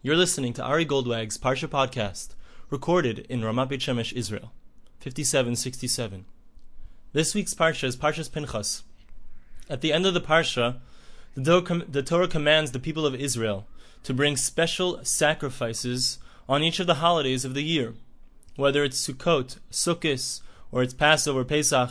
You're 0.00 0.16
listening 0.16 0.52
to 0.52 0.62
Ari 0.62 0.84
Goldwag's 0.84 1.38
Parsha 1.38 1.66
podcast, 1.66 2.36
recorded 2.70 3.26
in 3.28 3.40
Ramat 3.40 3.68
Beit 3.68 3.80
Shemesh, 3.80 4.12
Israel, 4.12 4.52
5767. 5.00 6.24
This 7.12 7.34
week's 7.34 7.52
Parsha 7.52 7.82
is 7.82 7.96
Parshas 7.96 8.30
Pinchas. 8.30 8.84
At 9.68 9.80
the 9.80 9.92
end 9.92 10.06
of 10.06 10.14
the 10.14 10.20
Parsha, 10.20 10.76
the 11.34 12.04
Torah, 12.06 12.28
commands 12.28 12.70
the 12.70 12.78
people 12.78 13.06
of 13.06 13.16
Israel 13.16 13.66
to 14.04 14.14
bring 14.14 14.36
special 14.36 15.04
sacrifices 15.04 16.20
on 16.48 16.62
each 16.62 16.78
of 16.78 16.86
the 16.86 17.02
holidays 17.02 17.44
of 17.44 17.54
the 17.54 17.64
year, 17.64 17.94
whether 18.54 18.84
it's 18.84 19.04
Sukkot, 19.04 19.58
Sukkis, 19.72 20.42
or 20.70 20.84
it's 20.84 20.94
Passover, 20.94 21.44
Pesach, 21.44 21.90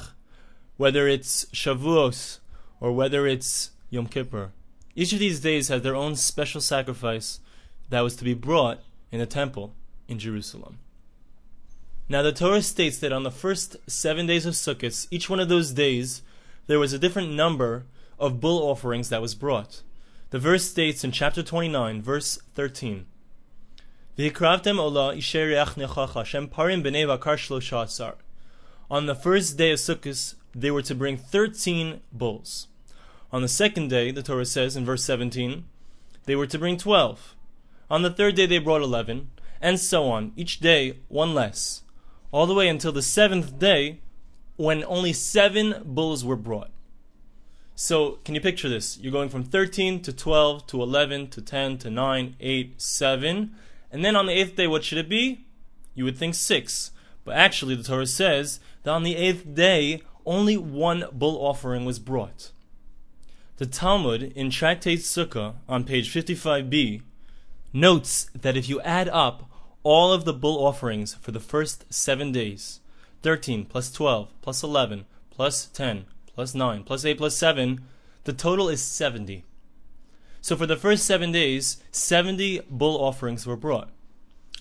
whether 0.77 1.09
it's 1.09 1.43
Shavuos, 1.47 2.39
or 2.79 2.93
whether 2.93 3.27
it's 3.27 3.71
Yom 3.89 4.07
Kippur. 4.07 4.53
Each 4.95 5.11
of 5.11 5.19
these 5.19 5.41
days 5.41 5.67
has 5.67 5.81
their 5.81 5.95
own 5.95 6.15
special 6.15 6.61
sacrifice 6.61 7.41
that 7.89 8.01
was 8.01 8.15
to 8.17 8.23
be 8.23 8.33
brought 8.33 8.81
in 9.11 9.19
the 9.19 9.25
temple 9.25 9.73
in 10.07 10.19
Jerusalem. 10.19 10.79
Now, 12.09 12.21
the 12.21 12.31
Torah 12.31 12.61
states 12.61 12.99
that 12.99 13.11
on 13.11 13.23
the 13.23 13.31
first 13.31 13.75
seven 13.87 14.27
days 14.27 14.45
of 14.45 14.53
Sukkot, 14.53 15.07
each 15.11 15.29
one 15.29 15.39
of 15.39 15.49
those 15.49 15.71
days, 15.71 16.21
there 16.67 16.79
was 16.79 16.93
a 16.93 16.99
different 16.99 17.33
number 17.33 17.85
of 18.17 18.39
bull 18.39 18.59
offerings 18.69 19.09
that 19.09 19.21
was 19.21 19.35
brought. 19.35 19.81
The 20.29 20.39
verse 20.39 20.63
states 20.63 21.03
in 21.03 21.11
chapter 21.11 21.43
29, 21.43 22.01
verse 22.01 22.39
13, 22.55 23.05
V'hikravtem 24.17 24.79
ola 24.79 25.15
isher 25.15 25.53
nechacha 25.75 26.25
shem 26.25 26.47
parim 26.47 28.13
On 28.89 29.05
the 29.05 29.15
first 29.15 29.57
day 29.57 29.71
of 29.71 29.79
Sukkot, 29.79 30.35
they 30.55 30.71
were 30.71 30.81
to 30.81 30.95
bring 30.95 31.17
13 31.17 32.01
bulls. 32.11 32.67
On 33.31 33.41
the 33.41 33.47
second 33.47 33.89
day, 33.89 34.11
the 34.11 34.23
Torah 34.23 34.45
says 34.45 34.75
in 34.75 34.85
verse 34.85 35.03
17, 35.03 35.65
they 36.25 36.35
were 36.35 36.47
to 36.47 36.57
bring 36.57 36.77
12. 36.77 37.35
On 37.89 38.01
the 38.01 38.09
third 38.09 38.35
day 38.35 38.45
they 38.45 38.59
brought 38.59 38.81
eleven, 38.81 39.29
and 39.61 39.79
so 39.79 40.05
on, 40.09 40.33
each 40.35 40.59
day 40.59 40.99
one 41.07 41.33
less, 41.33 41.83
all 42.31 42.45
the 42.45 42.53
way 42.53 42.67
until 42.67 42.91
the 42.91 43.01
seventh 43.01 43.57
day 43.57 44.01
when 44.57 44.83
only 44.85 45.13
seven 45.13 45.81
bulls 45.85 46.25
were 46.25 46.35
brought. 46.35 46.71
So, 47.79 48.13
can 48.25 48.33
you 48.33 48.41
picture 48.41 48.67
this? 48.67 48.97
You're 48.97 49.11
going 49.11 49.29
from 49.29 49.43
13 49.43 50.01
to 50.01 50.11
12 50.11 50.65
to 50.65 50.81
11 50.81 51.29
to 51.29 51.41
10 51.43 51.77
to 51.77 51.91
9, 51.91 52.35
8, 52.39 52.81
7. 52.81 53.55
And 53.91 54.03
then 54.03 54.15
on 54.15 54.25
the 54.25 54.33
eighth 54.33 54.55
day, 54.55 54.65
what 54.65 54.83
should 54.83 54.97
it 54.97 55.07
be? 55.07 55.45
You 55.93 56.03
would 56.05 56.17
think 56.17 56.33
6. 56.33 56.91
But 57.23 57.35
actually, 57.35 57.75
the 57.75 57.83
Torah 57.83 58.07
says 58.07 58.59
that 58.81 58.89
on 58.89 59.03
the 59.03 59.15
eighth 59.15 59.53
day, 59.53 60.01
only 60.25 60.57
one 60.57 61.05
bull 61.11 61.37
offering 61.37 61.85
was 61.85 61.99
brought. 61.99 62.51
The 63.57 63.67
Talmud 63.67 64.23
in 64.23 64.49
Tractate 64.49 64.99
Sukkah 64.99 65.55
on 65.69 65.83
page 65.83 66.11
55b 66.11 67.01
notes 67.73 68.29
that 68.33 68.57
if 68.57 68.69
you 68.69 68.81
add 68.81 69.09
up 69.09 69.49
all 69.83 70.11
of 70.11 70.25
the 70.25 70.33
bull 70.33 70.65
offerings 70.65 71.13
for 71.15 71.31
the 71.31 71.39
first 71.39 71.85
seven 71.93 72.31
days 72.31 72.79
13 73.23 73.65
plus 73.65 73.91
12 73.91 74.29
plus 74.41 74.63
11 74.63 75.05
plus 75.29 75.65
10 75.67 76.05
plus 76.33 76.55
9 76.55 76.83
plus 76.83 77.05
8 77.05 77.17
plus 77.17 77.35
7 77.35 77.81
the 78.27 78.33
total 78.33 78.67
is 78.67 78.81
70. 78.81 79.45
So 80.41 80.57
for 80.57 80.65
the 80.65 80.75
first 80.75 81.05
seven 81.05 81.31
days, 81.31 81.77
70 81.91 82.59
bull 82.69 83.01
offerings 83.01 83.47
were 83.47 83.55
brought. 83.55 83.89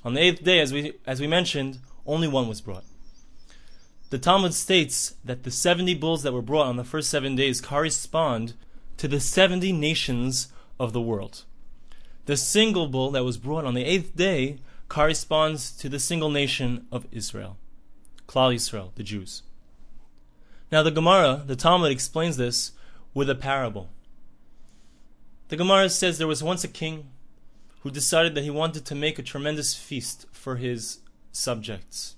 On 0.05 0.15
the 0.15 0.21
eighth 0.21 0.45
day, 0.45 0.61
as 0.61 0.73
we, 0.73 0.93
as 1.05 1.21
we 1.21 1.27
mentioned, 1.27 1.81
only 2.07 2.29
one 2.29 2.47
was 2.47 2.61
brought. 2.61 2.85
The 4.11 4.19
Talmud 4.19 4.55
states 4.55 5.17
that 5.25 5.43
the 5.43 5.51
70 5.51 5.95
bulls 5.95 6.23
that 6.23 6.33
were 6.33 6.43
brought 6.43 6.69
on 6.69 6.77
the 6.77 6.85
first 6.85 7.11
seven 7.11 7.35
days 7.35 7.61
correspond 7.61 8.55
to 8.99 9.09
the 9.09 9.19
70 9.19 9.73
nations 9.73 10.53
of 10.79 10.93
the 10.93 11.01
world. 11.01 11.43
The 12.27 12.37
single 12.37 12.89
bull 12.89 13.13
that 13.13 13.25
was 13.25 13.39
brought 13.39 13.65
on 13.65 13.75
the 13.75 13.85
eighth 13.85 14.17
day 14.17 14.59
corresponds 14.89 15.71
to 15.79 15.89
the 15.89 16.01
single 16.01 16.31
nation 16.31 16.87
of 16.91 17.07
Israel, 17.13 17.57
Klal 18.27 18.53
Yisrael, 18.53 18.93
the 18.97 19.05
Jews. 19.05 19.43
Now 20.73 20.83
the 20.83 20.91
Gemara, 20.91 21.45
the 21.47 21.55
Talmud 21.55 21.93
explains 21.93 22.37
this 22.37 22.73
with 23.15 23.31
a 23.31 23.37
parable. 23.37 23.91
The 25.49 25.57
Gemara 25.57 25.89
says 25.89 26.19
there 26.19 26.27
was 26.27 26.43
once 26.43 26.65
a 26.65 26.69
king 26.69 27.07
who 27.83 27.91
decided 27.93 28.35
that 28.35 28.43
he 28.43 28.51
wanted 28.51 28.85
to 28.87 28.97
make 28.97 29.21
a 29.21 29.23
tremendous 29.23 29.77
feast 29.77 30.27
for 30.33 30.57
his 30.57 30.99
subjects. 31.31 32.17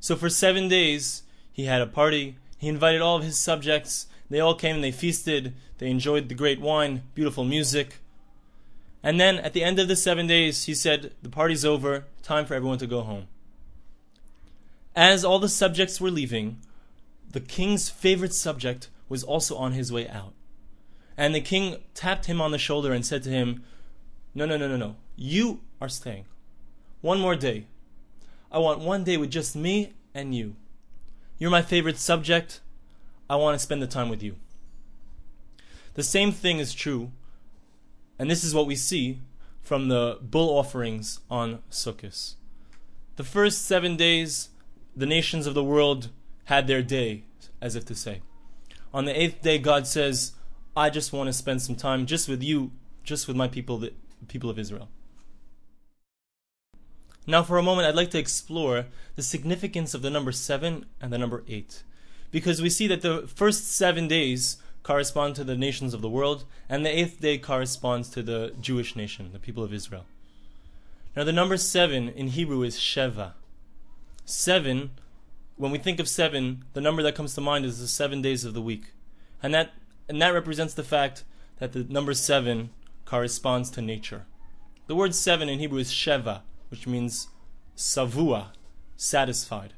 So 0.00 0.16
for 0.16 0.30
seven 0.30 0.68
days 0.68 1.24
he 1.52 1.64
had 1.64 1.82
a 1.82 1.86
party. 1.86 2.36
He 2.56 2.68
invited 2.68 3.02
all 3.02 3.16
of 3.16 3.24
his 3.24 3.38
subjects. 3.38 4.06
They 4.30 4.40
all 4.40 4.54
came 4.54 4.76
and 4.76 4.84
they 4.84 4.90
feasted. 4.90 5.52
They 5.76 5.90
enjoyed 5.90 6.30
the 6.30 6.34
great 6.34 6.60
wine, 6.60 7.02
beautiful 7.14 7.44
music. 7.44 7.98
And 9.02 9.20
then 9.20 9.38
at 9.38 9.52
the 9.52 9.62
end 9.62 9.78
of 9.78 9.88
the 9.88 9.96
seven 9.96 10.26
days, 10.26 10.64
he 10.64 10.74
said, 10.74 11.12
The 11.22 11.28
party's 11.28 11.64
over, 11.64 12.04
time 12.22 12.46
for 12.46 12.54
everyone 12.54 12.78
to 12.78 12.86
go 12.86 13.02
home. 13.02 13.28
As 14.96 15.24
all 15.24 15.38
the 15.38 15.48
subjects 15.48 16.00
were 16.00 16.10
leaving, 16.10 16.58
the 17.30 17.40
king's 17.40 17.88
favorite 17.88 18.34
subject 18.34 18.88
was 19.08 19.22
also 19.22 19.56
on 19.56 19.72
his 19.72 19.92
way 19.92 20.08
out. 20.08 20.32
And 21.16 21.34
the 21.34 21.40
king 21.40 21.76
tapped 21.94 22.26
him 22.26 22.40
on 22.40 22.50
the 22.50 22.58
shoulder 22.58 22.92
and 22.92 23.04
said 23.06 23.22
to 23.24 23.30
him, 23.30 23.62
No, 24.34 24.46
no, 24.46 24.56
no, 24.56 24.68
no, 24.68 24.76
no. 24.76 24.96
You 25.16 25.60
are 25.80 25.88
staying. 25.88 26.24
One 27.00 27.20
more 27.20 27.36
day. 27.36 27.66
I 28.50 28.58
want 28.58 28.80
one 28.80 29.04
day 29.04 29.16
with 29.16 29.30
just 29.30 29.54
me 29.54 29.92
and 30.14 30.34
you. 30.34 30.56
You're 31.38 31.50
my 31.50 31.62
favorite 31.62 31.98
subject. 31.98 32.60
I 33.30 33.36
want 33.36 33.56
to 33.56 33.62
spend 33.62 33.82
the 33.82 33.86
time 33.86 34.08
with 34.08 34.22
you. 34.22 34.36
The 35.94 36.02
same 36.02 36.32
thing 36.32 36.58
is 36.58 36.74
true 36.74 37.12
and 38.18 38.30
this 38.30 38.44
is 38.44 38.54
what 38.54 38.66
we 38.66 38.76
see 38.76 39.20
from 39.62 39.88
the 39.88 40.18
bull 40.22 40.56
offerings 40.58 41.20
on 41.30 41.60
Sukkot. 41.70 42.34
The 43.16 43.24
first 43.24 43.66
seven 43.66 43.96
days, 43.96 44.50
the 44.96 45.06
nations 45.06 45.46
of 45.46 45.54
the 45.54 45.64
world 45.64 46.08
had 46.44 46.66
their 46.66 46.82
day, 46.82 47.24
as 47.60 47.76
if 47.76 47.84
to 47.86 47.94
say. 47.94 48.22
On 48.94 49.04
the 49.04 49.20
eighth 49.20 49.42
day, 49.42 49.58
God 49.58 49.86
says, 49.86 50.32
I 50.76 50.90
just 50.90 51.12
want 51.12 51.28
to 51.28 51.32
spend 51.32 51.60
some 51.60 51.76
time 51.76 52.06
just 52.06 52.28
with 52.28 52.42
you, 52.42 52.72
just 53.04 53.28
with 53.28 53.36
my 53.36 53.48
people, 53.48 53.78
the 53.78 53.92
people 54.28 54.48
of 54.48 54.58
Israel. 54.58 54.88
Now, 57.26 57.42
for 57.42 57.58
a 57.58 57.62
moment, 57.62 57.86
I'd 57.86 57.94
like 57.94 58.10
to 58.12 58.18
explore 58.18 58.86
the 59.14 59.22
significance 59.22 59.92
of 59.92 60.00
the 60.00 60.08
number 60.08 60.32
seven 60.32 60.86
and 61.00 61.12
the 61.12 61.18
number 61.18 61.44
eight. 61.46 61.82
Because 62.30 62.62
we 62.62 62.70
see 62.70 62.86
that 62.86 63.02
the 63.02 63.26
first 63.26 63.70
seven 63.70 64.08
days 64.08 64.56
correspond 64.88 65.36
to 65.36 65.44
the 65.44 65.54
nations 65.54 65.92
of 65.92 66.00
the 66.00 66.08
world, 66.08 66.46
and 66.66 66.82
the 66.82 66.98
eighth 66.98 67.20
day 67.20 67.36
corresponds 67.36 68.08
to 68.08 68.22
the 68.22 68.54
Jewish 68.58 68.96
nation, 68.96 69.28
the 69.34 69.38
people 69.38 69.62
of 69.62 69.74
Israel. 69.74 70.06
Now, 71.14 71.24
the 71.24 71.32
number 71.40 71.58
seven 71.58 72.08
in 72.08 72.28
Hebrew 72.28 72.62
is 72.62 72.78
Sheva. 72.78 73.34
Seven, 74.24 74.92
when 75.56 75.72
we 75.72 75.76
think 75.76 76.00
of 76.00 76.08
seven, 76.08 76.64
the 76.72 76.80
number 76.80 77.02
that 77.02 77.14
comes 77.14 77.34
to 77.34 77.42
mind 77.42 77.66
is 77.66 77.80
the 77.80 77.86
seven 77.86 78.22
days 78.22 78.46
of 78.46 78.54
the 78.54 78.62
week. 78.62 78.94
And 79.42 79.52
that, 79.52 79.72
and 80.08 80.22
that 80.22 80.32
represents 80.32 80.72
the 80.72 80.82
fact 80.82 81.22
that 81.58 81.72
the 81.74 81.84
number 81.84 82.14
seven 82.14 82.70
corresponds 83.04 83.68
to 83.72 83.82
nature. 83.82 84.24
The 84.86 84.96
word 84.96 85.14
seven 85.14 85.50
in 85.50 85.58
Hebrew 85.58 85.80
is 85.80 85.92
Sheva, 85.92 86.40
which 86.70 86.86
means 86.86 87.28
savua, 87.76 88.52
satisfied. 88.96 89.74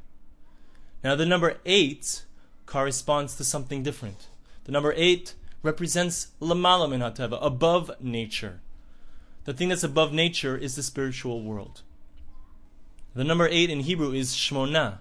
Now, 1.03 1.17
the 1.17 1.27
number 1.27 1.57
eight 1.67 2.27
corresponds 2.67 3.35
to 3.39 3.43
something 3.43 3.83
different. 3.83 4.29
The 4.71 4.75
number 4.75 4.95
eight 4.97 5.35
represents 5.65 6.29
lamala 6.41 6.89
min 6.89 7.01
hateva, 7.01 7.45
above 7.45 7.91
nature. 8.01 8.61
The 9.43 9.53
thing 9.53 9.69
that's 9.69 9.83
above 9.83 10.13
nature 10.13 10.57
is 10.57 10.77
the 10.77 10.85
spiritual 10.85 11.43
world. 11.43 11.83
The 13.17 13.25
number 13.25 13.49
eight 13.49 13.69
in 13.69 13.81
Hebrew 13.81 14.13
is 14.13 14.33
shmona, 14.33 14.99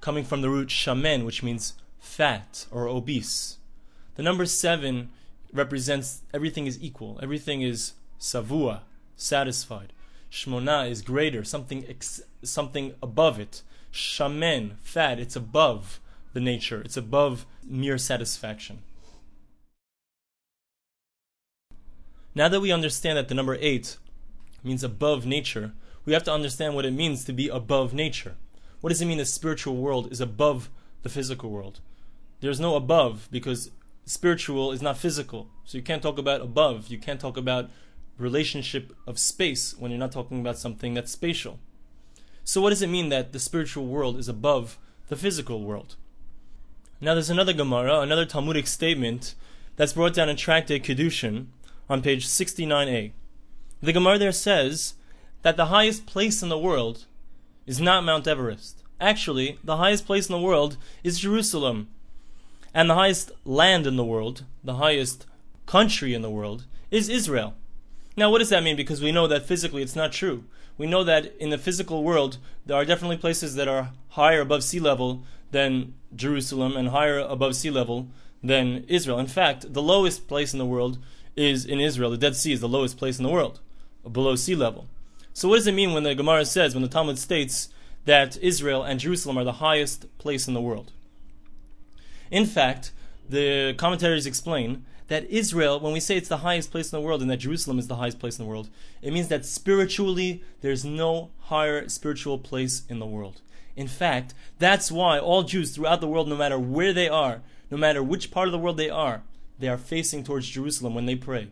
coming 0.00 0.24
from 0.24 0.40
the 0.40 0.50
root 0.50 0.66
shamen, 0.66 1.24
which 1.24 1.44
means 1.44 1.74
fat 2.00 2.66
or 2.72 2.88
obese. 2.88 3.58
The 4.16 4.24
number 4.24 4.46
seven 4.46 5.10
represents 5.52 6.22
everything 6.34 6.66
is 6.66 6.82
equal, 6.82 7.20
everything 7.22 7.62
is 7.62 7.92
savua, 8.18 8.80
satisfied. 9.14 9.92
Shmona 10.28 10.90
is 10.90 11.02
greater, 11.02 11.44
something 11.44 11.86
ex- 11.88 12.22
something 12.42 12.94
above 13.00 13.38
it. 13.38 13.62
Shamen, 13.92 14.72
fat, 14.82 15.20
it's 15.20 15.36
above 15.36 16.00
the 16.32 16.40
nature. 16.40 16.80
It's 16.82 16.96
above 16.96 17.46
mere 17.64 17.98
satisfaction. 17.98 18.82
Now 22.34 22.48
that 22.48 22.60
we 22.60 22.72
understand 22.72 23.18
that 23.18 23.28
the 23.28 23.34
number 23.34 23.58
8 23.60 23.98
means 24.64 24.82
above 24.82 25.26
nature, 25.26 25.72
we 26.04 26.14
have 26.14 26.24
to 26.24 26.32
understand 26.32 26.74
what 26.74 26.86
it 26.86 26.92
means 26.92 27.24
to 27.24 27.32
be 27.32 27.48
above 27.48 27.92
nature. 27.92 28.36
What 28.80 28.88
does 28.88 29.02
it 29.02 29.06
mean 29.06 29.18
the 29.18 29.26
spiritual 29.26 29.76
world 29.76 30.10
is 30.10 30.20
above 30.20 30.70
the 31.02 31.08
physical 31.08 31.50
world? 31.50 31.80
There's 32.40 32.58
no 32.58 32.74
above 32.74 33.28
because 33.30 33.70
spiritual 34.04 34.72
is 34.72 34.82
not 34.82 34.98
physical. 34.98 35.48
So 35.64 35.78
you 35.78 35.84
can't 35.84 36.02
talk 36.02 36.18
about 36.18 36.40
above. 36.40 36.88
You 36.88 36.98
can't 36.98 37.20
talk 37.20 37.36
about 37.36 37.70
relationship 38.18 38.92
of 39.06 39.18
space 39.18 39.74
when 39.78 39.90
you're 39.90 40.00
not 40.00 40.12
talking 40.12 40.40
about 40.40 40.58
something 40.58 40.94
that's 40.94 41.12
spatial. 41.12 41.58
So 42.44 42.60
what 42.60 42.70
does 42.70 42.82
it 42.82 42.88
mean 42.88 43.10
that 43.10 43.32
the 43.32 43.38
spiritual 43.38 43.86
world 43.86 44.18
is 44.18 44.28
above 44.28 44.78
the 45.08 45.16
physical 45.16 45.62
world? 45.62 45.96
Now 47.04 47.14
there's 47.14 47.30
another 47.30 47.52
Gemara, 47.52 47.98
another 47.98 48.24
Talmudic 48.24 48.68
statement 48.68 49.34
that's 49.74 49.92
brought 49.92 50.14
down 50.14 50.28
in 50.28 50.36
Tractate 50.36 50.84
Kedushin 50.84 51.46
on 51.90 52.00
page 52.00 52.28
69a. 52.28 53.10
The 53.82 53.92
Gemara 53.92 54.18
there 54.18 54.30
says 54.30 54.94
that 55.42 55.56
the 55.56 55.66
highest 55.66 56.06
place 56.06 56.44
in 56.44 56.48
the 56.48 56.56
world 56.56 57.06
is 57.66 57.80
not 57.80 58.04
Mount 58.04 58.28
Everest. 58.28 58.84
Actually, 59.00 59.58
the 59.64 59.78
highest 59.78 60.06
place 60.06 60.28
in 60.28 60.32
the 60.32 60.40
world 60.40 60.76
is 61.02 61.18
Jerusalem. 61.18 61.88
And 62.72 62.88
the 62.88 62.94
highest 62.94 63.32
land 63.44 63.84
in 63.88 63.96
the 63.96 64.04
world, 64.04 64.44
the 64.62 64.76
highest 64.76 65.26
country 65.66 66.14
in 66.14 66.22
the 66.22 66.30
world, 66.30 66.66
is 66.92 67.08
Israel. 67.08 67.54
Now, 68.16 68.30
what 68.30 68.38
does 68.38 68.50
that 68.50 68.62
mean? 68.62 68.76
Because 68.76 69.02
we 69.02 69.10
know 69.10 69.26
that 69.26 69.44
physically 69.44 69.82
it's 69.82 69.96
not 69.96 70.12
true. 70.12 70.44
We 70.78 70.86
know 70.86 71.02
that 71.02 71.34
in 71.40 71.50
the 71.50 71.58
physical 71.58 72.04
world, 72.04 72.38
there 72.64 72.76
are 72.76 72.84
definitely 72.84 73.16
places 73.16 73.56
that 73.56 73.66
are 73.66 73.90
higher 74.10 74.42
above 74.42 74.62
sea 74.62 74.78
level 74.78 75.24
than 75.52 75.94
Jerusalem 76.14 76.76
and 76.76 76.88
higher 76.88 77.18
above 77.18 77.54
sea 77.56 77.70
level 77.70 78.08
than 78.42 78.84
Israel. 78.88 79.18
In 79.18 79.26
fact, 79.26 79.72
the 79.72 79.82
lowest 79.82 80.26
place 80.26 80.52
in 80.52 80.58
the 80.58 80.66
world 80.66 80.98
is 81.36 81.64
in 81.64 81.80
Israel. 81.80 82.10
The 82.10 82.18
Dead 82.18 82.36
Sea 82.36 82.52
is 82.52 82.60
the 82.60 82.68
lowest 82.68 82.98
place 82.98 83.18
in 83.18 83.22
the 83.22 83.30
world, 83.30 83.60
below 84.10 84.34
sea 84.34 84.54
level. 84.54 84.88
So, 85.32 85.48
what 85.48 85.56
does 85.56 85.66
it 85.66 85.74
mean 85.74 85.92
when 85.92 86.02
the 86.02 86.14
Gemara 86.14 86.44
says, 86.44 86.74
when 86.74 86.82
the 86.82 86.88
Talmud 86.88 87.18
states 87.18 87.68
that 88.04 88.36
Israel 88.38 88.82
and 88.82 89.00
Jerusalem 89.00 89.38
are 89.38 89.44
the 89.44 89.52
highest 89.52 90.06
place 90.18 90.46
in 90.48 90.54
the 90.54 90.60
world? 90.60 90.92
In 92.30 92.44
fact, 92.44 92.92
the 93.28 93.74
commentaries 93.76 94.26
explain 94.26 94.84
that 95.08 95.28
Israel, 95.30 95.78
when 95.80 95.92
we 95.92 96.00
say 96.00 96.16
it's 96.16 96.28
the 96.28 96.38
highest 96.38 96.70
place 96.70 96.92
in 96.92 96.98
the 96.98 97.04
world 97.04 97.22
and 97.22 97.30
that 97.30 97.38
Jerusalem 97.38 97.78
is 97.78 97.86
the 97.86 97.96
highest 97.96 98.18
place 98.18 98.38
in 98.38 98.44
the 98.44 98.48
world, 98.48 98.68
it 99.00 99.12
means 99.12 99.28
that 99.28 99.44
spiritually 99.44 100.42
there's 100.60 100.84
no 100.84 101.30
higher 101.40 101.88
spiritual 101.88 102.38
place 102.38 102.82
in 102.88 102.98
the 102.98 103.06
world. 103.06 103.40
In 103.76 103.88
fact, 103.88 104.34
that's 104.58 104.92
why 104.92 105.18
all 105.18 105.42
Jews 105.42 105.74
throughout 105.74 106.00
the 106.00 106.08
world, 106.08 106.28
no 106.28 106.36
matter 106.36 106.58
where 106.58 106.92
they 106.92 107.08
are, 107.08 107.42
no 107.70 107.76
matter 107.76 108.02
which 108.02 108.30
part 108.30 108.48
of 108.48 108.52
the 108.52 108.58
world 108.58 108.76
they 108.76 108.90
are, 108.90 109.22
they 109.58 109.68
are 109.68 109.78
facing 109.78 110.24
towards 110.24 110.48
Jerusalem 110.48 110.94
when 110.94 111.06
they 111.06 111.16
pray. 111.16 111.48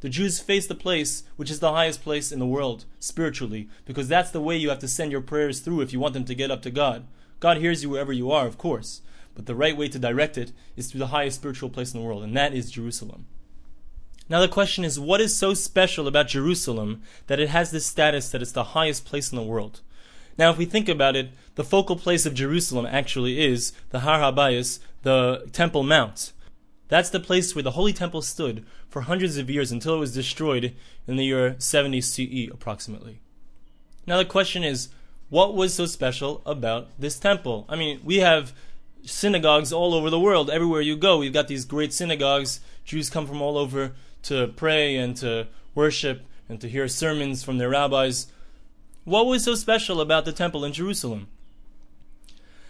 The 0.00 0.10
Jews 0.10 0.38
face 0.38 0.66
the 0.66 0.74
place 0.74 1.22
which 1.36 1.50
is 1.50 1.60
the 1.60 1.72
highest 1.72 2.02
place 2.02 2.30
in 2.30 2.38
the 2.38 2.46
world, 2.46 2.84
spiritually, 3.00 3.68
because 3.86 4.08
that's 4.08 4.30
the 4.30 4.40
way 4.40 4.56
you 4.56 4.68
have 4.68 4.80
to 4.80 4.88
send 4.88 5.10
your 5.10 5.22
prayers 5.22 5.60
through 5.60 5.80
if 5.80 5.92
you 5.94 6.00
want 6.00 6.12
them 6.12 6.26
to 6.26 6.34
get 6.34 6.50
up 6.50 6.60
to 6.62 6.70
God. 6.70 7.06
God 7.40 7.56
hears 7.56 7.82
you 7.82 7.88
wherever 7.88 8.12
you 8.12 8.30
are, 8.30 8.46
of 8.46 8.58
course, 8.58 9.00
but 9.34 9.46
the 9.46 9.54
right 9.54 9.76
way 9.76 9.88
to 9.88 9.98
direct 9.98 10.36
it 10.36 10.52
is 10.76 10.90
through 10.90 10.98
the 10.98 11.06
highest 11.06 11.36
spiritual 11.36 11.70
place 11.70 11.94
in 11.94 12.00
the 12.00 12.06
world, 12.06 12.22
and 12.22 12.36
that 12.36 12.52
is 12.52 12.70
Jerusalem. 12.70 13.24
Now 14.28 14.40
the 14.40 14.48
question 14.48 14.84
is, 14.84 15.00
what 15.00 15.20
is 15.20 15.36
so 15.36 15.54
special 15.54 16.06
about 16.06 16.28
Jerusalem 16.28 17.02
that 17.26 17.40
it 17.40 17.48
has 17.48 17.70
this 17.70 17.86
status 17.86 18.30
that 18.30 18.42
it's 18.42 18.52
the 18.52 18.64
highest 18.64 19.04
place 19.06 19.32
in 19.32 19.36
the 19.36 19.42
world? 19.42 19.80
Now, 20.36 20.50
if 20.50 20.58
we 20.58 20.64
think 20.64 20.88
about 20.88 21.16
it, 21.16 21.30
the 21.54 21.64
focal 21.64 21.96
place 21.96 22.26
of 22.26 22.34
Jerusalem 22.34 22.86
actually 22.86 23.44
is 23.44 23.72
the 23.90 24.00
Har 24.00 24.18
HaBayis, 24.18 24.80
the 25.02 25.48
Temple 25.52 25.82
Mount. 25.82 26.32
That's 26.88 27.10
the 27.10 27.20
place 27.20 27.54
where 27.54 27.62
the 27.62 27.72
Holy 27.72 27.92
Temple 27.92 28.22
stood 28.22 28.64
for 28.88 29.02
hundreds 29.02 29.36
of 29.38 29.48
years 29.48 29.72
until 29.72 29.94
it 29.94 30.00
was 30.00 30.14
destroyed 30.14 30.74
in 31.06 31.16
the 31.16 31.24
year 31.24 31.56
70 31.58 32.00
CE, 32.00 32.48
approximately. 32.50 33.20
Now, 34.06 34.18
the 34.18 34.24
question 34.24 34.64
is, 34.64 34.88
what 35.30 35.54
was 35.54 35.74
so 35.74 35.86
special 35.86 36.42
about 36.44 36.88
this 36.98 37.18
temple? 37.18 37.64
I 37.68 37.76
mean, 37.76 38.00
we 38.04 38.18
have 38.18 38.52
synagogues 39.02 39.72
all 39.72 39.94
over 39.94 40.10
the 40.10 40.20
world. 40.20 40.50
Everywhere 40.50 40.80
you 40.80 40.96
go, 40.96 41.18
we've 41.18 41.32
got 41.32 41.48
these 41.48 41.64
great 41.64 41.92
synagogues. 41.92 42.60
Jews 42.84 43.10
come 43.10 43.26
from 43.26 43.40
all 43.40 43.56
over 43.56 43.92
to 44.24 44.48
pray 44.48 44.96
and 44.96 45.16
to 45.18 45.48
worship 45.74 46.22
and 46.48 46.60
to 46.60 46.68
hear 46.68 46.86
sermons 46.88 47.42
from 47.42 47.58
their 47.58 47.70
rabbis. 47.70 48.26
What 49.04 49.26
was 49.26 49.44
so 49.44 49.54
special 49.54 50.00
about 50.00 50.24
the 50.24 50.32
temple 50.32 50.64
in 50.64 50.72
Jerusalem? 50.72 51.28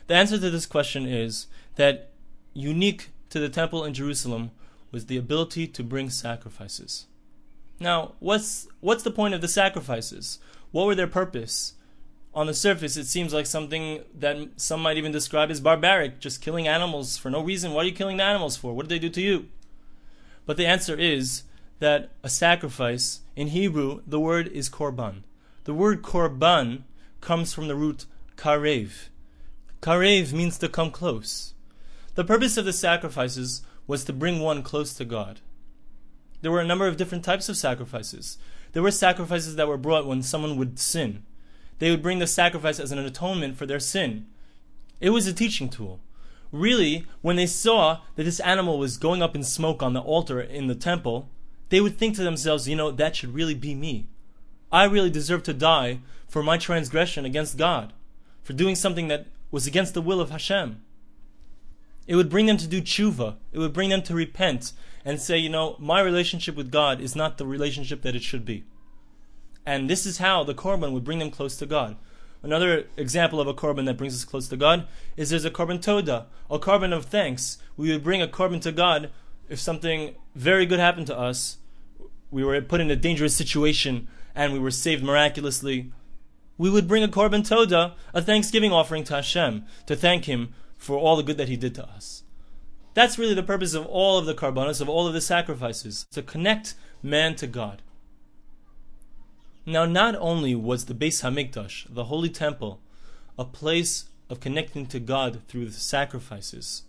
The 0.09 0.15
answer 0.15 0.39
to 0.39 0.51
this 0.51 0.67
question 0.67 1.07
is 1.07 1.47
that 1.77 2.11
unique 2.53 3.11
to 3.31 3.39
the 3.39 3.49
temple 3.49 3.85
in 3.85 3.95
Jerusalem 3.95 4.51
was 4.91 5.07
the 5.07 5.17
ability 5.17 5.69
to 5.69 5.83
bring 5.85 6.11
sacrifices. 6.11 7.07
Now, 7.79 8.13
what's 8.19 8.69
what's 8.81 9.03
the 9.03 9.11
point 9.11 9.35
of 9.35 9.41
the 9.41 9.49
sacrifices? 9.49 10.39
What 10.73 10.87
were 10.87 10.95
their 10.95 11.07
purpose? 11.07 11.75
On 12.35 12.49
the 12.49 12.55
surface, 12.55 12.97
it 12.97 13.07
seems 13.07 13.33
like 13.33 13.47
something 13.47 14.03
that 14.19 14.37
some 14.57 14.83
might 14.83 14.97
even 14.97 15.13
describe 15.13 15.53
as 15.53 15.61
barbaric, 15.61 16.19
just 16.19 16.43
killing 16.43 16.67
animals 16.67 17.17
for 17.17 17.31
no 17.31 17.41
reason. 17.41 17.73
What 17.73 17.85
are 17.85 17.89
you 17.89 17.95
killing 17.95 18.17
the 18.17 18.25
animals 18.25 18.57
for? 18.57 18.73
What 18.73 18.89
did 18.89 18.95
they 18.95 19.07
do 19.07 19.11
to 19.11 19.21
you? 19.21 19.47
But 20.47 20.57
the 20.57 20.67
answer 20.67 20.97
is 20.99 21.45
that 21.79 22.11
a 22.25 22.29
sacrifice, 22.29 23.21
in 23.37 23.49
Hebrew, 23.49 24.03
the 24.05 24.19
word 24.19 24.49
is 24.49 24.69
korban. 24.69 25.23
The 25.65 25.75
word 25.75 26.03
korban 26.03 26.83
comes 27.23 27.55
from 27.55 27.69
the 27.69 27.75
root 27.75 28.05
karev. 28.37 29.09
Karev 29.81 30.33
means 30.33 30.59
to 30.59 30.69
come 30.69 30.91
close. 30.91 31.55
The 32.17 32.25
purpose 32.25 32.59
of 32.59 32.67
the 32.67 32.73
sacrifices 32.73 33.63
was 33.87 34.05
to 34.05 34.13
bring 34.13 34.41
one 34.41 34.63
close 34.63 34.93
to 34.95 35.07
God. 35.07 35.41
There 36.43 36.51
were 36.51 36.61
a 36.61 36.67
number 36.67 36.87
of 36.87 36.99
different 36.99 37.25
types 37.25 37.49
of 37.49 37.57
sacrifices. 37.57 38.37
There 38.73 38.83
were 38.83 38.91
sacrifices 38.91 39.57
that 39.57 39.67
were 39.67 39.79
brought 39.79 40.07
when 40.07 40.23
someone 40.23 40.59
would 40.59 40.79
sin. 40.79 41.23
They 41.79 41.91
would 41.91 42.03
bring 42.03 42.19
the 42.19 42.27
sacrifice 42.27 42.79
as 42.79 42.93
an 42.93 42.99
atonement 42.99 43.57
for 43.57 43.65
their 43.65 43.81
sin. 43.81 44.27
It 45.01 45.11
was 45.11 45.27
a 45.27 45.33
teaching 45.33 45.71
tool. 45.71 46.01
Really, 46.53 47.07
when 47.23 47.37
they 47.37 47.47
saw 47.47 48.01
that 48.17 48.25
this 48.25 48.41
animal 48.41 48.79
was 48.79 48.99
going 48.99 49.23
up 49.23 49.35
in 49.35 49.43
smoke 49.43 49.83
on 49.83 49.95
the 49.95 50.01
altar 50.01 50.41
in 50.41 50.67
the 50.67 50.75
temple, 50.75 51.31
they 51.71 51.81
would 51.81 51.97
think 51.97 52.17
to 52.17 52.23
themselves, 52.23 52.69
you 52.69 52.77
know, 52.77 52.91
that 52.91 53.17
should 53.17 53.35
really 53.35 53.55
be 53.55 53.75
me. 53.75 54.09
I 54.75 54.87
really 54.87 55.09
deserve 55.09 55.45
to 55.45 55.55
die 55.55 56.01
for 56.27 56.43
my 56.43 56.59
transgression 56.59 57.25
against 57.25 57.57
God, 57.57 57.93
for 58.43 58.55
doing 58.55 58.75
something 58.75 59.07
that 59.07 59.29
was 59.53 59.69
against 59.69 59.95
the 59.95 60.03
will 60.03 60.21
of 60.21 60.31
Hashem. 60.31 60.83
It 62.09 62.17
would 62.17 62.29
bring 62.29 62.47
them 62.47 62.57
to 62.57 62.67
do 62.67 62.83
tshuva. 62.83 63.37
It 63.53 63.61
would 63.61 63.73
bring 63.73 63.91
them 63.91 64.03
to 64.03 64.17
repent 64.17 64.73
and 65.05 65.21
say, 65.21 65.39
you 65.39 65.49
know, 65.49 65.77
my 65.79 66.01
relationship 66.01 66.57
with 66.57 66.73
God 66.73 67.01
is 67.01 67.15
not 67.15 67.39
the 67.39 67.47
relationship 67.47 68.03
that 68.03 68.17
it 68.17 68.25
should 68.25 68.45
be. 68.45 68.65
And 69.65 69.89
this 69.89 70.05
is 70.05 70.19
how 70.19 70.43
the 70.43 70.55
korban 70.55 70.91
would 70.91 71.05
bring 71.05 71.21
them 71.21 71.31
close 71.31 71.57
to 71.59 71.67
God. 71.67 71.95
Another 72.43 72.89
example 72.97 73.41
of 73.41 73.47
a 73.47 73.55
korban 73.55 73.85
that 73.85 73.97
brings 73.97 74.17
us 74.17 74.25
close 74.25 74.49
to 74.49 74.57
God 74.57 74.89
is 75.17 75.31
there's 75.31 75.45
a 75.45 75.53
korban 75.53 75.81
toda, 75.81 76.27
a 76.51 76.59
korban 76.59 76.93
of 76.93 77.05
thanks. 77.05 77.59
We 77.77 77.93
would 77.93 78.03
bring 78.03 78.21
a 78.21 78.27
korban 78.27 78.61
to 78.63 78.73
God 78.73 79.13
if 79.49 79.61
something 79.61 80.17
very 80.35 80.67
good 80.67 80.81
happened 80.81 81.07
to 81.07 81.17
us. 81.17 81.59
We 82.33 82.43
were 82.43 82.61
put 82.61 82.81
in 82.81 82.91
a 82.91 82.97
dangerous 82.97 83.37
situation 83.37 84.09
and 84.35 84.53
we 84.53 84.59
were 84.59 84.71
saved 84.71 85.03
miraculously, 85.03 85.93
we 86.57 86.71
would 86.71 86.89
bring 86.89 87.03
a 87.03 87.09
korban 87.09 87.47
toda, 87.47 87.95
a 88.13 88.23
thanksgiving 88.23 88.73
offering 88.73 89.05
to 89.05 89.15
Hashem, 89.15 89.65
to 89.87 89.97
thank 89.97 90.27
Him 90.27 90.55
for 90.77 90.97
all 90.97 91.17
the 91.17 91.23
good 91.23 91.39
that 91.39 91.49
He 91.49 91.57
did 91.57 91.75
to 91.77 91.89
us. 91.89 92.23
That's 92.95 93.19
really 93.19 93.35
the 93.35 93.43
purpose 93.43 93.75
of 93.75 93.87
all 93.87 94.19
of 94.19 94.27
the 94.27 94.35
korbanos, 94.35 94.81
of 94.81 94.89
all 94.89 95.07
of 95.07 95.15
the 95.15 95.21
sacrifices, 95.21 96.07
to 96.13 96.23
connect 96.23 96.75
man 97.03 97.35
to 97.37 97.47
God. 97.47 97.83
Now, 99.67 99.85
not 99.85 100.15
only 100.17 100.55
was 100.55 100.85
the 100.85 100.95
Beis 100.95 101.23
Hamikdash, 101.23 101.87
the 101.93 102.05
holy 102.05 102.29
temple, 102.29 102.81
a 103.39 103.45
place 103.45 104.05
of 104.31 104.41
connecting 104.41 104.87
to 104.87 105.01
God 105.01 105.41
through 105.49 105.67
the 105.67 105.73
sacrifices, 105.73 106.83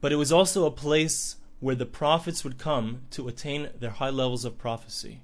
but 0.00 0.12
it 0.12 0.16
was 0.16 0.30
also 0.30 0.64
a 0.64 0.70
place 0.70 1.36
where 1.60 1.74
the 1.74 1.86
prophets 1.86 2.44
would 2.44 2.58
come 2.58 3.02
to 3.10 3.26
attain 3.26 3.70
their 3.80 3.90
high 3.90 4.10
levels 4.10 4.44
of 4.44 4.58
prophecy. 4.58 5.22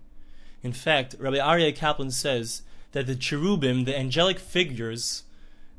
In 0.63 0.73
fact, 0.73 1.17
Rabbi 1.19 1.39
Aryeh 1.39 1.75
Kaplan 1.75 2.11
says 2.11 2.63
that 2.93 3.07
the 3.07 3.15
cherubim, 3.15 3.85
the 3.85 3.99
angelic 3.99 4.39
figures 4.39 5.25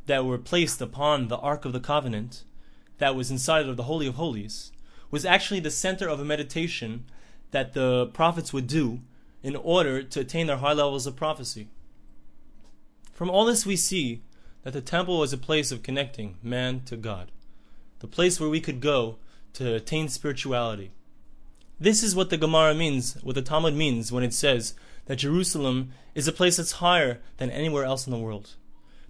that 0.07 0.25
were 0.25 0.37
placed 0.37 0.81
upon 0.81 1.27
the 1.27 1.37
Ark 1.37 1.65
of 1.65 1.73
the 1.73 1.79
Covenant, 1.79 2.43
that 2.97 3.15
was 3.15 3.31
inside 3.31 3.67
of 3.67 3.77
the 3.77 3.83
Holy 3.83 4.07
of 4.07 4.15
Holies, 4.15 4.71
was 5.11 5.25
actually 5.25 5.59
the 5.59 5.71
center 5.71 6.07
of 6.07 6.19
a 6.19 6.25
meditation 6.25 7.05
that 7.51 7.73
the 7.73 8.07
prophets 8.07 8.53
would 8.53 8.67
do 8.67 9.01
in 9.43 9.55
order 9.55 10.01
to 10.03 10.19
attain 10.21 10.47
their 10.47 10.57
high 10.57 10.73
levels 10.73 11.05
of 11.05 11.15
prophecy. 11.15 11.67
From 13.11 13.29
all 13.29 13.45
this, 13.45 13.65
we 13.65 13.75
see 13.75 14.21
that 14.63 14.73
the 14.73 14.81
temple 14.81 15.19
was 15.19 15.33
a 15.33 15.37
place 15.37 15.71
of 15.71 15.83
connecting 15.83 16.37
man 16.41 16.81
to 16.85 16.95
God, 16.95 17.31
the 17.99 18.07
place 18.07 18.39
where 18.39 18.49
we 18.49 18.61
could 18.61 18.81
go 18.81 19.17
to 19.53 19.75
attain 19.75 20.07
spirituality. 20.07 20.91
This 21.81 22.03
is 22.03 22.15
what 22.15 22.29
the 22.29 22.37
Gemara 22.37 22.75
means, 22.75 23.17
what 23.23 23.33
the 23.33 23.41
Talmud 23.41 23.73
means 23.73 24.11
when 24.11 24.23
it 24.23 24.35
says 24.35 24.75
that 25.07 25.15
Jerusalem 25.15 25.93
is 26.13 26.27
a 26.27 26.31
place 26.31 26.57
that's 26.57 26.73
higher 26.73 27.21
than 27.37 27.49
anywhere 27.49 27.85
else 27.85 28.05
in 28.05 28.11
the 28.11 28.19
world. 28.19 28.51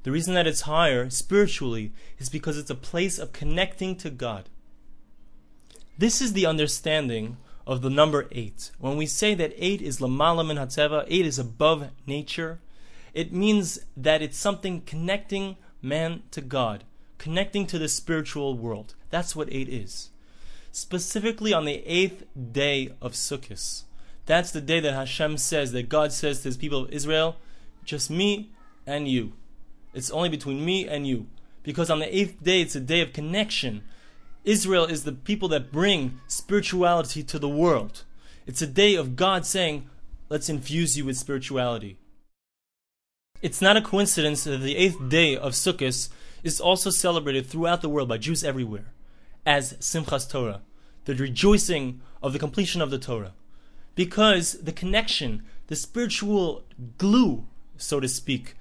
The 0.03 0.11
reason 0.11 0.35
that 0.35 0.47
it's 0.47 0.61
higher 0.61 1.09
spiritually 1.09 1.91
is 2.17 2.29
because 2.29 2.57
it's 2.57 2.69
a 2.69 2.75
place 2.75 3.19
of 3.19 3.33
connecting 3.33 3.97
to 3.97 4.09
God. 4.09 4.47
This 5.97 6.21
is 6.21 6.31
the 6.31 6.45
understanding 6.45 7.35
of 7.67 7.81
the 7.81 7.89
number 7.89 8.29
eight. 8.31 8.71
When 8.79 8.95
we 8.95 9.05
say 9.05 9.33
that 9.33 9.53
eight 9.57 9.81
is 9.81 9.99
lamala 9.99 10.47
min 10.47 10.55
hateva, 10.55 11.03
eight 11.09 11.25
is 11.25 11.37
above 11.37 11.89
nature, 12.07 12.61
it 13.13 13.33
means 13.33 13.79
that 13.97 14.21
it's 14.21 14.37
something 14.37 14.79
connecting 14.79 15.57
man 15.81 16.23
to 16.31 16.39
God, 16.39 16.85
connecting 17.17 17.67
to 17.67 17.77
the 17.77 17.89
spiritual 17.89 18.57
world. 18.57 18.95
That's 19.09 19.35
what 19.35 19.51
eight 19.51 19.67
is 19.67 20.11
specifically 20.71 21.53
on 21.53 21.65
the 21.65 21.83
eighth 21.85 22.23
day 22.51 22.93
of 23.01 23.13
Sukkot. 23.13 23.83
That's 24.25 24.51
the 24.51 24.61
day 24.61 24.79
that 24.79 24.93
Hashem 24.93 25.37
says, 25.37 25.71
that 25.73 25.89
God 25.89 26.11
says 26.11 26.39
to 26.39 26.47
his 26.47 26.57
people 26.57 26.83
of 26.83 26.91
Israel, 26.91 27.35
just 27.83 28.09
me 28.09 28.51
and 28.85 29.07
you. 29.07 29.33
It's 29.93 30.11
only 30.11 30.29
between 30.29 30.63
me 30.63 30.87
and 30.87 31.05
you. 31.05 31.27
Because 31.63 31.89
on 31.89 31.99
the 31.99 32.15
eighth 32.15 32.41
day, 32.41 32.61
it's 32.61 32.75
a 32.75 32.79
day 32.79 33.01
of 33.01 33.13
connection. 33.13 33.83
Israel 34.45 34.85
is 34.85 35.03
the 35.03 35.11
people 35.11 35.49
that 35.49 35.71
bring 35.71 36.19
spirituality 36.27 37.23
to 37.23 37.37
the 37.37 37.49
world. 37.49 38.03
It's 38.47 38.61
a 38.61 38.67
day 38.67 38.95
of 38.95 39.15
God 39.15 39.45
saying, 39.45 39.89
let's 40.29 40.49
infuse 40.49 40.97
you 40.97 41.05
with 41.05 41.17
spirituality. 41.17 41.97
It's 43.41 43.61
not 43.61 43.77
a 43.77 43.81
coincidence 43.81 44.43
that 44.45 44.57
the 44.57 44.77
eighth 44.77 45.09
day 45.09 45.35
of 45.35 45.53
Sukkot 45.53 46.09
is 46.43 46.61
also 46.61 46.89
celebrated 46.89 47.45
throughout 47.45 47.81
the 47.81 47.89
world 47.89 48.07
by 48.07 48.17
Jews 48.17 48.43
everywhere 48.43 48.85
as 49.45 49.73
Simchas 49.73 50.29
Torah, 50.29 50.61
the 51.05 51.15
rejoicing 51.15 52.01
of 52.21 52.33
the 52.33 52.39
completion 52.39 52.81
of 52.81 52.91
the 52.91 52.99
Torah. 52.99 53.33
Because 53.95 54.53
the 54.53 54.71
connection, 54.71 55.43
the 55.67 55.75
spiritual 55.75 56.63
glue, 56.97 57.45
so 57.77 57.99
to 57.99 58.07
speak, 58.07 58.55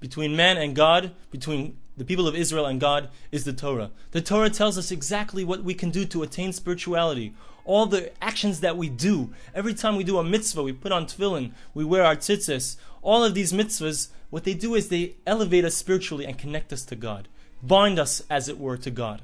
between 0.00 0.34
man 0.34 0.56
and 0.56 0.74
God, 0.74 1.12
between 1.30 1.76
the 1.96 2.04
people 2.04 2.26
of 2.26 2.34
Israel 2.34 2.66
and 2.66 2.80
God, 2.80 3.08
is 3.30 3.44
the 3.44 3.52
Torah. 3.52 3.90
The 4.10 4.20
Torah 4.20 4.50
tells 4.50 4.78
us 4.78 4.90
exactly 4.90 5.44
what 5.44 5.62
we 5.62 5.74
can 5.74 5.90
do 5.90 6.04
to 6.06 6.22
attain 6.22 6.52
spirituality. 6.52 7.34
All 7.64 7.86
the 7.86 8.10
actions 8.22 8.60
that 8.60 8.76
we 8.76 8.88
do, 8.88 9.32
every 9.54 9.74
time 9.74 9.94
we 9.94 10.02
do 10.02 10.18
a 10.18 10.24
mitzvah, 10.24 10.62
we 10.62 10.72
put 10.72 10.90
on 10.90 11.06
tefillin, 11.06 11.52
we 11.74 11.84
wear 11.84 12.04
our 12.04 12.16
tzitzis, 12.16 12.76
all 13.02 13.22
of 13.22 13.34
these 13.34 13.52
mitzvahs, 13.52 14.08
what 14.30 14.44
they 14.44 14.54
do 14.54 14.74
is 14.74 14.88
they 14.88 15.16
elevate 15.26 15.64
us 15.64 15.76
spiritually 15.76 16.24
and 16.24 16.38
connect 16.38 16.72
us 16.72 16.84
to 16.86 16.96
God, 16.96 17.28
bind 17.62 17.98
us, 17.98 18.22
as 18.30 18.48
it 18.48 18.58
were, 18.58 18.76
to 18.78 18.90
God. 18.90 19.22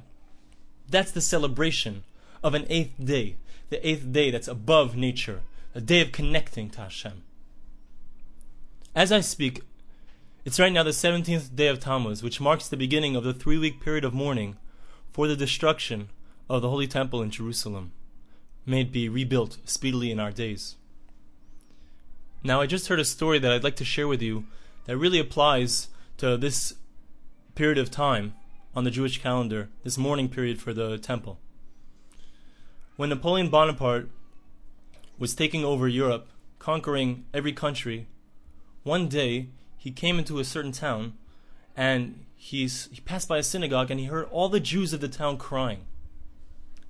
That's 0.89 1.11
the 1.11 1.21
celebration 1.21 2.03
of 2.43 2.53
an 2.53 2.65
eighth 2.69 2.93
day, 3.03 3.35
the 3.69 3.87
eighth 3.87 4.11
day 4.11 4.31
that's 4.31 4.47
above 4.47 4.95
nature, 4.95 5.41
a 5.75 5.81
day 5.81 6.01
of 6.01 6.11
connecting 6.11 6.69
to 6.71 6.81
Hashem. 6.81 7.23
As 8.95 9.11
I 9.11 9.21
speak, 9.21 9.61
it's 10.45 10.59
right 10.59 10.73
now 10.73 10.83
the 10.83 10.91
17th 10.91 11.55
day 11.55 11.67
of 11.67 11.79
Tammuz, 11.79 12.23
which 12.23 12.41
marks 12.41 12.67
the 12.67 12.77
beginning 12.77 13.15
of 13.15 13.23
the 13.23 13.33
three 13.33 13.57
week 13.57 13.81
period 13.81 14.03
of 14.03 14.13
mourning 14.13 14.57
for 15.11 15.27
the 15.27 15.35
destruction 15.35 16.09
of 16.49 16.61
the 16.61 16.69
Holy 16.69 16.87
Temple 16.87 17.21
in 17.21 17.29
Jerusalem. 17.29 17.91
May 18.65 18.81
it 18.81 18.91
be 18.91 19.09
rebuilt 19.09 19.57
speedily 19.65 20.11
in 20.11 20.19
our 20.19 20.31
days. 20.31 20.75
Now, 22.43 22.61
I 22.61 22.65
just 22.65 22.87
heard 22.87 22.99
a 22.99 23.05
story 23.05 23.37
that 23.39 23.51
I'd 23.51 23.63
like 23.63 23.75
to 23.77 23.85
share 23.85 24.07
with 24.07 24.21
you 24.21 24.45
that 24.85 24.97
really 24.97 25.19
applies 25.19 25.89
to 26.17 26.37
this 26.37 26.73
period 27.53 27.77
of 27.77 27.91
time 27.91 28.33
on 28.75 28.83
the 28.83 28.91
Jewish 28.91 29.21
calendar, 29.21 29.69
this 29.83 29.97
mourning 29.97 30.29
period 30.29 30.61
for 30.61 30.73
the 30.73 30.97
temple. 30.97 31.39
When 32.95 33.09
Napoleon 33.09 33.49
Bonaparte 33.49 34.09
was 35.17 35.33
taking 35.33 35.63
over 35.63 35.87
Europe, 35.87 36.27
conquering 36.59 37.25
every 37.33 37.53
country, 37.53 38.07
one 38.83 39.07
day 39.07 39.47
he 39.77 39.91
came 39.91 40.19
into 40.19 40.39
a 40.39 40.43
certain 40.43 40.71
town 40.71 41.13
and 41.75 42.25
he's, 42.35 42.89
he 42.91 43.01
passed 43.01 43.27
by 43.27 43.37
a 43.37 43.43
synagogue 43.43 43.89
and 43.89 43.99
he 43.99 44.07
heard 44.07 44.27
all 44.31 44.49
the 44.49 44.59
Jews 44.59 44.93
of 44.93 45.01
the 45.01 45.07
town 45.07 45.37
crying. 45.37 45.85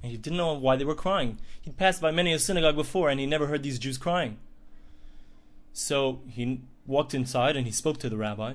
And 0.01 0.11
he 0.11 0.17
didn't 0.17 0.37
know 0.37 0.53
why 0.53 0.75
they 0.75 0.85
were 0.85 0.95
crying. 0.95 1.39
He'd 1.61 1.77
passed 1.77 2.01
by 2.01 2.11
many 2.11 2.33
a 2.33 2.39
synagogue 2.39 2.75
before 2.75 3.09
and 3.09 3.19
he 3.19 3.25
never 3.25 3.47
heard 3.47 3.63
these 3.63 3.79
Jews 3.79 3.97
crying. 3.97 4.37
So 5.73 6.21
he 6.27 6.61
walked 6.87 7.13
inside 7.13 7.55
and 7.55 7.65
he 7.65 7.71
spoke 7.71 7.99
to 7.99 8.09
the 8.09 8.17
rabbi. 8.17 8.53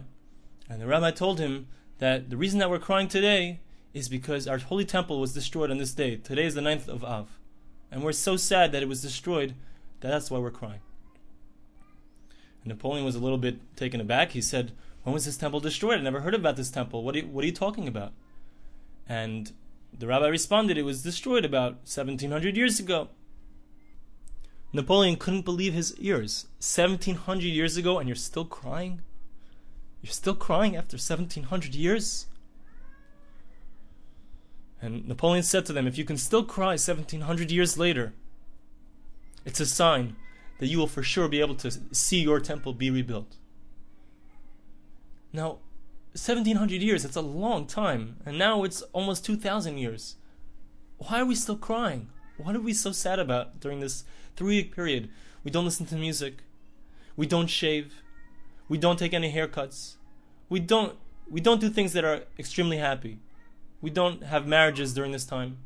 And 0.68 0.80
the 0.80 0.86
rabbi 0.86 1.10
told 1.10 1.38
him 1.38 1.68
that 1.98 2.30
the 2.30 2.36
reason 2.36 2.58
that 2.58 2.70
we're 2.70 2.78
crying 2.78 3.08
today 3.08 3.60
is 3.92 4.08
because 4.08 4.48
our 4.48 4.58
holy 4.58 4.84
temple 4.84 5.20
was 5.20 5.32
destroyed 5.32 5.70
on 5.70 5.78
this 5.78 5.94
day. 5.94 6.16
Today 6.16 6.44
is 6.44 6.54
the 6.54 6.60
ninth 6.60 6.88
of 6.88 7.04
Av. 7.04 7.38
And 7.90 8.02
we're 8.02 8.12
so 8.12 8.36
sad 8.36 8.72
that 8.72 8.82
it 8.82 8.88
was 8.88 9.02
destroyed 9.02 9.54
that 10.00 10.08
that's 10.08 10.30
why 10.30 10.38
we're 10.38 10.50
crying. 10.50 10.80
And 12.62 12.70
Napoleon 12.70 13.04
was 13.04 13.14
a 13.14 13.20
little 13.20 13.38
bit 13.38 13.76
taken 13.76 14.00
aback. 14.00 14.32
He 14.32 14.40
said, 14.40 14.72
When 15.04 15.14
was 15.14 15.26
this 15.26 15.36
temple 15.36 15.60
destroyed? 15.60 15.98
I 15.98 16.02
never 16.02 16.20
heard 16.20 16.34
about 16.34 16.56
this 16.56 16.70
temple. 16.70 17.04
What 17.04 17.14
are 17.14 17.18
you, 17.20 17.26
what 17.28 17.44
are 17.44 17.46
you 17.46 17.52
talking 17.52 17.86
about? 17.86 18.12
And 19.08 19.52
the 19.96 20.08
rabbi 20.08 20.26
responded, 20.26 20.76
It 20.76 20.82
was 20.82 21.02
destroyed 21.02 21.44
about 21.44 21.74
1700 21.84 22.56
years 22.56 22.80
ago. 22.80 23.08
Napoleon 24.72 25.14
couldn't 25.14 25.44
believe 25.44 25.72
his 25.72 25.96
ears. 25.98 26.46
1700 26.58 27.44
years 27.44 27.76
ago, 27.76 27.98
and 28.00 28.08
you're 28.08 28.16
still 28.16 28.44
crying? 28.44 29.02
You're 30.04 30.12
still 30.12 30.34
crying 30.34 30.76
after 30.76 30.96
1700 30.98 31.74
years? 31.74 32.26
And 34.82 35.08
Napoleon 35.08 35.42
said 35.42 35.64
to 35.64 35.72
them, 35.72 35.86
If 35.86 35.96
you 35.96 36.04
can 36.04 36.18
still 36.18 36.44
cry 36.44 36.72
1700 36.72 37.50
years 37.50 37.78
later, 37.78 38.12
it's 39.46 39.60
a 39.60 39.64
sign 39.64 40.16
that 40.58 40.66
you 40.66 40.76
will 40.76 40.88
for 40.88 41.02
sure 41.02 41.26
be 41.26 41.40
able 41.40 41.54
to 41.54 41.70
see 41.92 42.20
your 42.20 42.38
temple 42.38 42.74
be 42.74 42.90
rebuilt. 42.90 43.36
Now, 45.32 45.60
1700 46.12 46.82
years, 46.82 47.06
it's 47.06 47.16
a 47.16 47.22
long 47.22 47.66
time, 47.66 48.18
and 48.26 48.36
now 48.36 48.62
it's 48.62 48.82
almost 48.92 49.24
2000 49.24 49.78
years. 49.78 50.16
Why 50.98 51.20
are 51.20 51.24
we 51.24 51.34
still 51.34 51.56
crying? 51.56 52.10
What 52.36 52.54
are 52.54 52.60
we 52.60 52.74
so 52.74 52.92
sad 52.92 53.18
about 53.18 53.58
during 53.58 53.80
this 53.80 54.04
three 54.36 54.56
week 54.56 54.76
period? 54.76 55.08
We 55.44 55.50
don't 55.50 55.64
listen 55.64 55.86
to 55.86 55.96
music. 55.96 56.42
We 57.16 57.26
don't 57.26 57.48
shave. 57.48 58.03
We 58.68 58.78
don't 58.78 58.98
take 58.98 59.14
any 59.14 59.32
haircuts. 59.32 59.96
We 60.48 60.60
don't 60.60 60.96
we 61.28 61.40
don't 61.40 61.60
do 61.60 61.70
things 61.70 61.92
that 61.94 62.04
are 62.04 62.22
extremely 62.38 62.78
happy. 62.78 63.18
We 63.80 63.90
don't 63.90 64.24
have 64.24 64.46
marriages 64.46 64.94
during 64.94 65.12
this 65.12 65.24
time. 65.24 65.58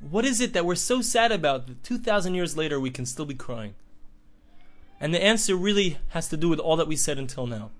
What 0.00 0.24
is 0.24 0.40
it 0.40 0.52
that 0.52 0.64
we're 0.64 0.76
so 0.76 1.00
sad 1.02 1.32
about 1.32 1.66
that 1.66 1.82
2,000 1.82 2.34
years 2.34 2.56
later 2.56 2.78
we 2.78 2.90
can 2.90 3.04
still 3.04 3.26
be 3.26 3.34
crying? 3.34 3.74
And 5.00 5.12
the 5.12 5.22
answer 5.22 5.56
really 5.56 5.98
has 6.08 6.28
to 6.28 6.36
do 6.36 6.48
with 6.48 6.58
all 6.58 6.76
that 6.76 6.88
we 6.88 6.96
said 6.96 7.18
until 7.18 7.46
now. 7.46 7.70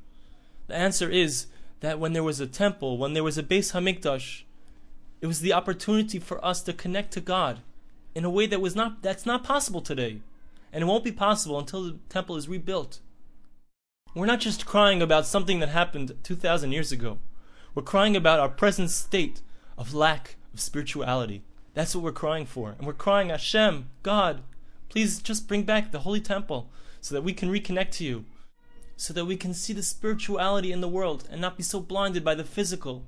The 0.66 0.74
answer 0.74 1.10
is 1.10 1.46
that 1.80 1.98
when 1.98 2.12
there 2.12 2.22
was 2.22 2.40
a 2.40 2.46
temple, 2.46 2.98
when 2.98 3.12
there 3.14 3.24
was 3.24 3.38
a 3.38 3.42
Beis 3.42 3.72
Hamikdash, 3.72 4.42
it 5.20 5.26
was 5.26 5.40
the 5.40 5.52
opportunity 5.52 6.18
for 6.18 6.44
us 6.44 6.62
to 6.62 6.72
connect 6.72 7.12
to 7.12 7.20
God 7.20 7.60
in 8.14 8.24
a 8.24 8.30
way 8.30 8.46
that 8.46 8.60
was 8.60 8.76
not 8.76 9.02
that's 9.02 9.26
not 9.26 9.44
possible 9.44 9.80
today. 9.80 10.20
And 10.72 10.82
it 10.82 10.86
won't 10.86 11.04
be 11.04 11.12
possible 11.12 11.58
until 11.58 11.84
the 11.84 11.98
temple 12.08 12.36
is 12.36 12.48
rebuilt. 12.48 13.00
We're 14.14 14.26
not 14.26 14.40
just 14.40 14.64
crying 14.64 15.02
about 15.02 15.26
something 15.26 15.60
that 15.60 15.68
happened 15.68 16.14
2000 16.22 16.72
years 16.72 16.90
ago. 16.90 17.18
We're 17.74 17.82
crying 17.82 18.16
about 18.16 18.40
our 18.40 18.48
present 18.48 18.90
state 18.90 19.42
of 19.76 19.92
lack 19.92 20.36
of 20.54 20.60
spirituality. 20.60 21.42
That's 21.74 21.94
what 21.94 22.02
we're 22.02 22.12
crying 22.12 22.46
for. 22.46 22.74
And 22.78 22.86
we're 22.86 22.94
crying, 22.94 23.28
Hashem, 23.28 23.90
God, 24.02 24.42
please 24.88 25.20
just 25.20 25.46
bring 25.46 25.62
back 25.62 25.92
the 25.92 26.00
holy 26.00 26.20
temple 26.20 26.70
so 27.02 27.14
that 27.14 27.22
we 27.22 27.34
can 27.34 27.52
reconnect 27.52 27.90
to 27.92 28.04
you, 28.04 28.24
so 28.96 29.12
that 29.12 29.26
we 29.26 29.36
can 29.36 29.52
see 29.52 29.74
the 29.74 29.82
spirituality 29.82 30.72
in 30.72 30.80
the 30.80 30.88
world 30.88 31.28
and 31.30 31.40
not 31.40 31.58
be 31.58 31.62
so 31.62 31.78
blinded 31.78 32.24
by 32.24 32.34
the 32.34 32.44
physical. 32.44 33.04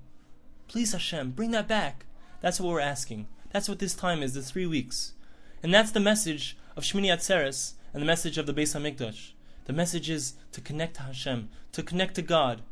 Please, 0.69 0.93
Hashem, 0.93 1.31
bring 1.31 1.51
that 1.53 1.67
back. 1.67 2.05
That's 2.43 2.61
what 2.61 2.69
we're 2.69 2.81
asking. 2.81 3.27
That's 3.51 3.71
what 3.71 3.79
this 3.79 3.95
time 3.95 4.23
is, 4.23 4.35
the 4.35 4.43
three 4.43 4.67
weeks. 4.67 5.15
And 5.63 5.73
that's 5.73 5.91
the 5.91 5.99
message 5.99 6.59
of 6.77 6.85
Shmini 6.85 7.07
Atzeres 7.07 7.73
and 7.93 8.03
the 8.03 8.07
message 8.07 8.37
of 8.37 8.47
the 8.47 8.55
Beis 8.55 8.79
HaMikdash. 8.79 9.33
The 9.67 9.73
message 9.73 10.11
is 10.11 10.35
to 10.53 10.61
connect 10.61 10.95
to 10.97 11.03
Hashem, 11.03 11.49
to 11.73 11.83
connect 11.83 12.15
to 12.17 12.23
God. 12.23 12.63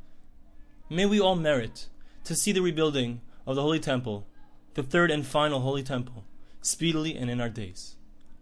May 0.90 1.07
we 1.07 1.21
all 1.21 1.37
merit 1.37 1.87
to 2.25 2.35
see 2.35 2.52
the 2.52 2.62
rebuilding 2.62 3.21
of 3.47 3.57
the 3.57 3.62
Holy 3.62 3.80
Temple, 3.80 4.26
the 4.75 4.83
third 4.83 5.11
and 5.11 5.26
final 5.26 5.61
Holy 5.61 5.83
Temple, 5.83 6.25
speedily 6.61 7.16
and 7.16 7.30
in 7.30 7.40
our 7.40 7.49
days. 7.49 7.97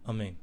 Amen. 0.08 0.36